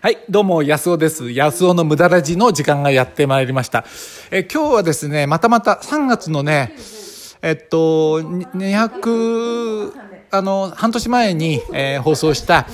[0.00, 1.32] はい、どうも、安尾です。
[1.32, 3.84] 安尾の無駄ラジの時間がやってまいりました。
[4.30, 6.76] え、今日はですね、またまた3月のね、
[7.42, 9.92] えっと、200、
[10.30, 12.68] あの、半年前に、えー放送した、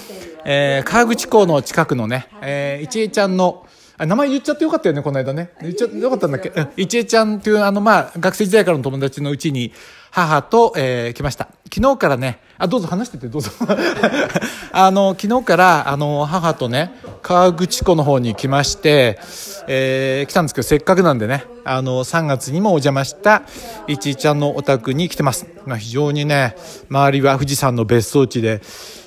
[0.45, 3.66] えー川口港の近くのね、えー、いちえちゃんの、
[3.99, 5.51] あ名前言っちゃってよかったよね、この間ね。
[5.63, 6.51] 言っちゃってよかったんだっけ？
[6.51, 9.73] うんいちえちゃんっていう、あの、まあ、学生時代からの友達のうちに、
[10.11, 11.49] 母と、えー来ました。
[11.75, 13.51] 昨日からね、あ、どうぞ話してて、どうぞ。
[14.73, 16.93] あの、昨日から、あの、母とね、
[17.23, 19.19] 川口湖の方に来まして、
[19.67, 23.43] えー来たんですけど、せっかくなんでね、あの、3月にもお邪魔した、
[23.89, 25.47] いちいちゃんのお宅に来てます。
[25.65, 26.55] まあ、非常にね、
[26.91, 28.61] 周りは富士山の別荘地で、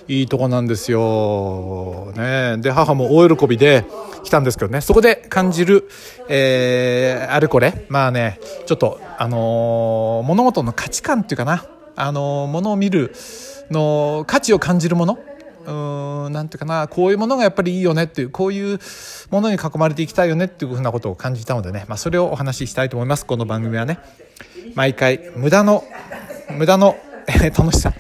[0.08, 2.12] いいとこなんですよ。
[2.18, 2.58] ね。
[2.58, 3.86] で、母も大喜びで
[4.24, 5.90] 来たんですけどね、そこで感じる、
[6.28, 13.14] えーあれこれ、まあね、ちょっと、あのー物事の価値観っていうかな、あのー物を見る
[13.72, 15.20] の価値を感じるもの、
[15.66, 18.80] うん、なんていうかな、こういうものがやっぱりいいよねっていう、こういう
[19.30, 24.00] ものに囲まれていきたいよねっていうふうなことを感じたのでね、まあそれをお話ししたいと思います、この番組はね。
[24.76, 25.84] 毎回、無駄の、
[26.58, 26.96] 無駄の、
[27.28, 27.94] え楽しさ。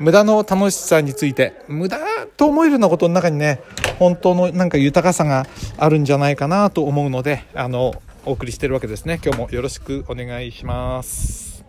[0.00, 1.98] 無駄の楽しさについて無駄
[2.36, 3.60] と思えるようなことの中にね
[3.98, 5.46] 本当のなんか豊かさが
[5.76, 9.20] あるんじゃないかなと思うのであのお送りしてるわけですね。
[9.22, 11.64] 今日もよろしくお願いします。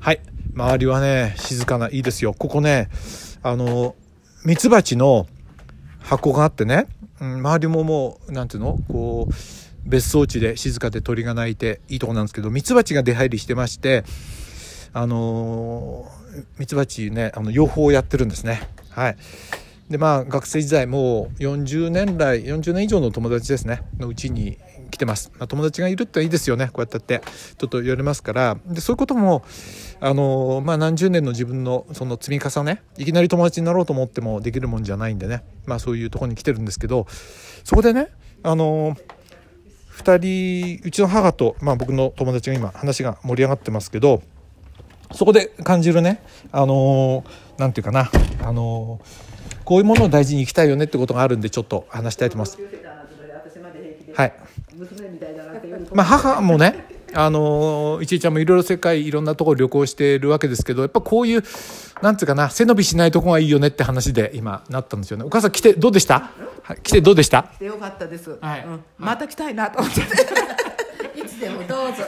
[0.00, 0.20] はい。
[0.54, 2.32] 周りはね静かないいですよ。
[2.32, 2.88] ここね
[3.42, 3.94] あの
[4.44, 5.26] ミツバチの
[5.98, 6.86] 箱があってね、
[7.20, 8.78] うん、周りももうなんていうの？
[8.88, 9.34] こう
[9.84, 14.04] 別荘地で静かで鳥が鳴いていいとこなんですけどミツバチが出入りしてまして
[14.92, 16.10] あの
[16.58, 18.68] ミツバチねあの養蜂をやってるんですね。
[18.90, 19.16] はい。
[19.90, 23.82] でまあ学生時代もう40年来40年以上の友達ですね。
[23.98, 24.58] のうちに
[24.90, 26.66] 来てます、まあ、友達がいるっていいですよね。
[26.66, 27.20] こうやってって
[27.58, 28.58] ちょっと言われますから。
[28.66, 29.44] でそういうことも
[30.00, 35.44] あのまあ何十年の自分のその積み重ねいきなり友達になろうと思ってもできるもんじゃないんでね。
[35.66, 37.06] まあそういうとこに来てるんですけど
[37.64, 38.08] そこでね
[38.42, 38.96] あの
[39.96, 44.22] 2人うちの母と、まあ、僕の友達が今話が盛り上がってますけど
[45.12, 46.22] そこで感じるね、
[46.52, 48.10] あのーなんていうかな、
[48.42, 49.26] あのー
[49.64, 52.58] こういうものを大事に生きたいよねってことがあるんで、ちょっと話したいと思います。
[54.14, 54.32] はい。
[55.92, 61.42] まあ、母もね、あのーいちいちゃんもいろいろ世界いろんなところ旅行してるわけですけど、やっぱこういう、
[62.02, 65.24] なんていうかな、背伸びしないとこがいいよねって話で今なったんですよね。
[65.24, 66.30] お母さん来てどうでした？
[66.62, 67.50] はい来てどうでした？
[67.58, 68.64] でよかったです、はい。
[68.64, 68.84] うん。
[68.98, 70.02] また来たいなと思って、い
[71.36, 72.04] つでもどうぞ、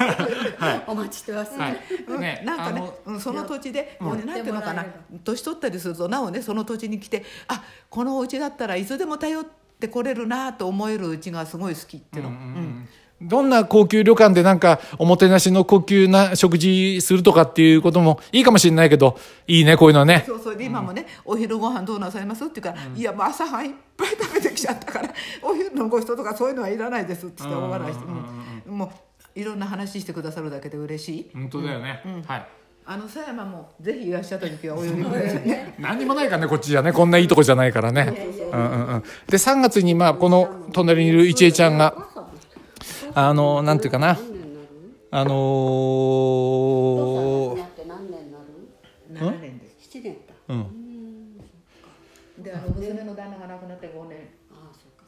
[0.87, 1.77] お待ちしてます、はい。
[2.07, 2.21] うん。
[2.21, 4.85] ねなんかねうん、その土地で、もうねうんなんていうのかな。
[5.25, 9.45] 年取ったりするとなおねその土地に来てあこのお家だったらいつでも頼っ
[9.79, 12.89] てこれるなと思えるうちがすごい好きっていうの、うん
[13.21, 19.19] どんな高級旅館でなんかおもてなしの高級な食事するとかっていうこともいいかもしれないけど、
[19.49, 20.23] いいね、こういうのはね。
[20.25, 20.57] そうそう。
[20.57, 25.13] で今もね、お昼ご飯どうなさいますって言うから、いやもう朝飯いっぱい食べてきちゃったから
[25.43, 28.91] お昼のご人とかそういうのはいらないですって言って大笑いして、うんもう
[29.39, 32.03] いろんな話してくださるだけで嬉しい本当だよね。
[32.27, 32.47] はい。
[32.85, 36.93] あの狭山もぜひいらっしゃった時はお呼びくださいね 何にもないからね、こっちじゃね。
[36.93, 38.27] こんないいとこじゃないからね。
[38.53, 39.03] うんうんうん。
[39.29, 41.95] で、3月に、まあ、この隣にいるいちえちゃんが、
[43.15, 44.19] あの、なんていうかな。
[45.11, 47.65] あのー年
[49.15, 51.39] になる？7年です？7年だうん。
[52.43, 55.08] であの娘の旦那が亡くなって5年ああそっかそっ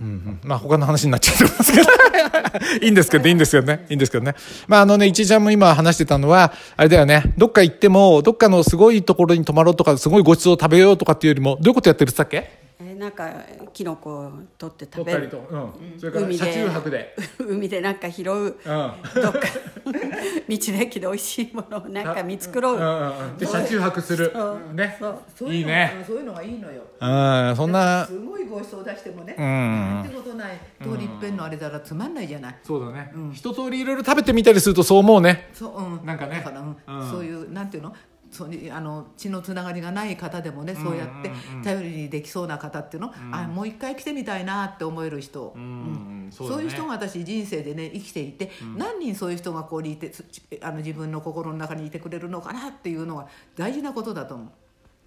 [0.00, 1.86] うんうん、まあ他の話になっちゃってますけど。
[2.82, 3.86] いいんですけどいいんですけどね。
[3.88, 4.34] いいんですけどね。
[4.68, 7.34] まああのねいちゃんも今話してたのはあれだよね。
[7.36, 12.66] どっか行ってもどっかのすごいところに泊まろうとかすごいごちそう食べようとかっていうよりもどういうことやってるって言ったっけ？
[12.78, 13.32] えーなんか
[13.72, 15.28] キノコを取って食べる。
[15.28, 16.54] と、うん、それから車海で。
[16.54, 18.34] 中泊で、 海でなんか拾う。
[18.34, 19.40] うん、どっか。
[20.48, 23.38] 道の駅で美味しいものをなんか見繕う、うんうんうん。
[23.38, 24.32] で車中泊する。
[24.74, 24.96] ね。
[25.00, 25.18] そう。
[25.38, 26.04] そういうのいいね。
[26.06, 26.82] そういうのがいいのよ。
[27.00, 28.12] うんそんなす
[28.56, 29.36] ごいごちそう出してもね、ん。
[29.38, 30.58] なんてことない。
[30.82, 35.50] 通りいっぺんのあれだらつまんないじゃない、そうだね、一通りいろいろ食べてみたりするとそう思うね。
[35.52, 36.36] そううん、なんかね。
[36.36, 36.76] だから、うん。
[36.86, 37.10] うん。
[37.10, 37.94] そういうなんていうの？
[38.28, 41.30] そうにあの血のつながりがない方でもね、そうやって
[41.62, 50.24] 頼りにできそうな方っていうの、あもう一回来てみたいなって思える人、んそういう人が私人生でね生きていて、何人そういう人がここにいてつ
[50.60, 54.48] あの自分の心の中にいてくれるのかなっていうのは大事なことだと思う。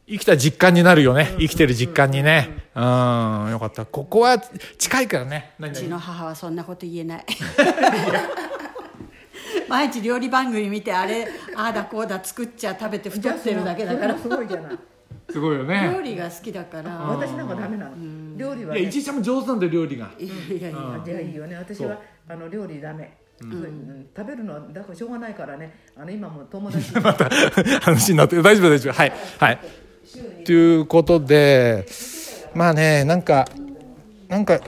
[0.10, 1.36] 生きた実感になるよね。
[1.38, 2.50] 生きてる実感にね。
[2.74, 2.84] うん。
[3.52, 3.86] よかった。
[3.86, 4.40] ここは
[4.80, 5.52] 近いからね。
[5.60, 7.26] 何う々ちの母はそんなこと言えない。
[9.70, 14.18] 毎日料理番組見てあれああだこうだ作っちゃ食べて太ってるだけだから。
[14.18, 14.80] すごいじゃない。
[15.30, 16.90] すごいよ料ね理が好きだから。
[16.90, 17.92] 私なんかダメなの。
[18.36, 18.84] 料理はいね。
[18.86, 20.10] やいちいちゃんも上手なんだよ料理が。
[20.18, 20.34] いや
[20.70, 21.56] いやあじゃあいいよね。
[21.56, 24.08] 私はあの料理ダメ、うん。
[24.18, 25.82] 食べるのはだからしょうがないからね。
[25.96, 26.92] あの今も友達。
[27.00, 27.30] また
[27.82, 28.94] 話になって大丈夫大丈夫。
[28.94, 29.14] はい。
[29.38, 29.60] はい
[30.46, 31.86] ということで
[32.54, 33.48] まあねなんか
[34.28, 34.60] なんか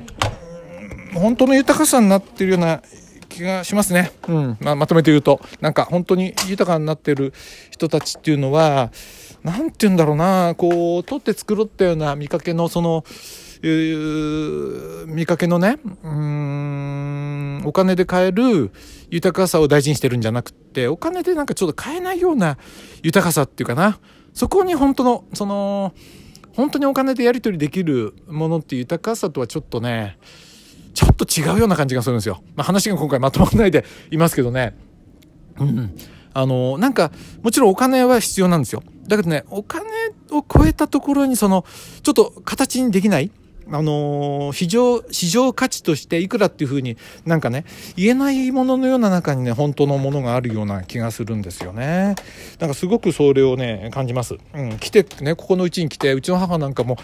[1.13, 2.81] 本当の豊かさになってるような
[3.29, 4.57] 気がしますね、うん。
[4.59, 7.33] まあ、まとめて言うとなんか本当に豊かになってる
[7.69, 8.91] 人たちっていうのは
[9.43, 13.03] 何て言うんだろうなこう取って繕ったような見かけのその
[15.07, 18.71] 見かけのねうんお金で買える
[19.09, 22.57] 豊かさを大事にしてるんじゃなくってお金でなんかちょっと買えないような
[23.03, 23.99] 豊かさっていうかな
[24.33, 25.94] そこに本当のその
[26.54, 30.18] 本当にお金でやり取りできるものっていう豊かさとはちょっとね
[30.94, 32.44] ちょっと違うような感じがするんですよ。
[32.56, 34.75] まあ、話が今回まとまらないで いますけどね。
[35.60, 35.95] うん。
[36.33, 37.12] あの、なんか、
[37.44, 38.83] もちろんお金は必要なんですよ。
[39.07, 39.86] だけどね、お金
[40.31, 41.66] を超えたところにその、
[42.04, 43.31] ちょっと形にできない
[43.67, 47.65] あのー、市場、市場価値としていくらっていうふうになんかね、
[47.95, 52.15] 言えないもののような中にね、本当のものがあるような気がするんですよね。
[52.59, 54.37] なんかすごくそれをね、感じます。
[54.53, 56.97] うん、来てね、ここのうちに来て、うちの母なんかも、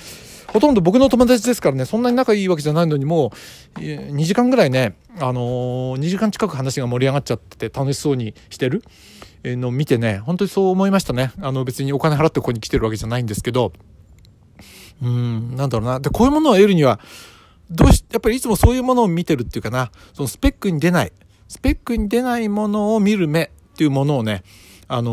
[0.47, 3.31] ほとんど僕の友達ですからね、そんなに仲いいわけじゃないのにも
[3.75, 8.83] う、2時間ぐらいね、あのー、2時間近く話が盛り上がっちゃってて楽しそうにしてる
[9.43, 11.31] のを見てね、本当にそう思いましたね。
[11.41, 13.73] あの別にお金払ってここに来てるわけじゃないんですけど、
[15.01, 15.99] うん、なんだろうな。
[15.99, 16.99] で、こういうものを得るには、
[17.69, 21.11] どうし、やっぱりいつもそういうものを見てるっていうかな、そのスペックに出ない、
[21.47, 24.43] スペックに出ないものを見る目っていうものをね、
[24.87, 25.11] あの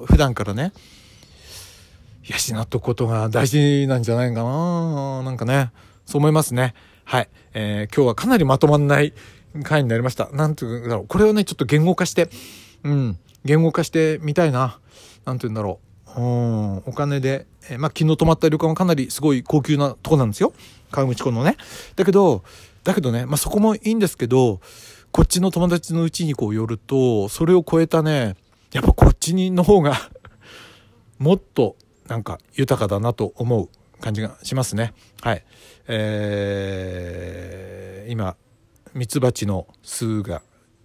[0.00, 0.72] ー、普段からね、
[2.24, 5.70] 養っとくことが大事なんじゃないかななんかね、
[6.06, 6.74] そう思いますね。
[7.04, 7.28] はい。
[7.54, 9.12] えー、今日はかなりまとまんない
[9.62, 10.28] 回になりました。
[10.32, 11.06] なんていうんだろう。
[11.06, 12.28] これをね、ちょっと言語化して、
[12.82, 14.78] うん、言語化してみたいな。
[15.24, 15.85] なんて言うんだろう。
[16.16, 20.52] うん、お金でえ、まあ、昨日泊まった旅館はかなりすごい高級なとこなんですよ。
[20.90, 21.56] 川口湖のね。
[21.96, 22.44] だけど、
[22.84, 24.60] だけどね、まあ、そこもいいんですけど、
[25.10, 28.36] こっちの友達のうちにこう寄ると、それを超えたね、
[28.72, 30.10] やっぱこっちにの方が
[31.18, 31.76] もっと
[32.06, 33.68] なんか豊かだなと思う
[34.00, 34.92] 感じがしますね。
[35.22, 35.44] はい。
[35.88, 38.36] えー、今、
[38.94, 40.42] ミツバチの巣が、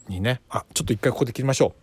[0.08, 1.82] にね、あ、ちょっと一回ここで切りましょう。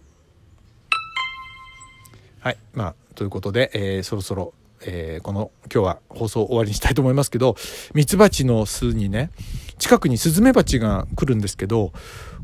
[2.41, 2.59] はい。
[2.73, 4.55] まあ、ということで、えー、そろそろ
[4.87, 7.56] えー、この今日は放送終わりにしたいと思いますけど
[7.94, 9.32] ミツバチの巣にね
[9.76, 11.93] 近くにスズメバチが来るんですけど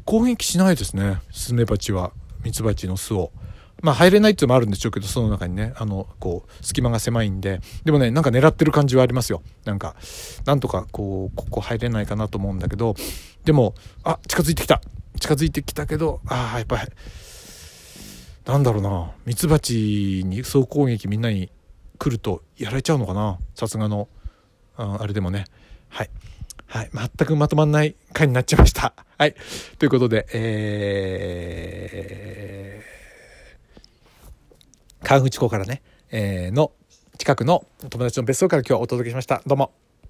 [0.04, 2.10] 攻撃しないですねスズメバチは
[2.42, 3.30] ミツバチの巣を。
[3.82, 7.60] まあ入れないっていうのもあるんでしょうけどその中にねあのこう隙間が狭いんで。
[7.84, 9.40] でもねなんか狙ってる感じはありますよ。
[9.64, 9.94] なんか
[10.44, 12.96] なんとかこうここ入れないかなと思うんだけど。
[13.44, 14.80] でもあ近づいてきた。
[15.20, 16.88] 近づいてきたけどああやっぱり
[18.46, 21.50] なんだろうなミツバチに総攻撃みんなに
[21.98, 24.08] 来るとやられちゃうのかなさすがの、
[24.76, 25.44] ああれでもね。
[25.88, 26.10] はい。
[26.66, 26.90] はい。
[26.92, 28.92] 全くまとまんない回になっちゃいました。
[29.16, 29.34] はい。
[29.78, 36.72] ということで、えー、川口湖からね、えー、の
[37.16, 39.42] 近くの友達の別荘から今日はお届けしました。
[39.46, 39.83] どうも。